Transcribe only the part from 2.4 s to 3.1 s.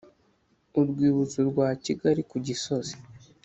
gisozi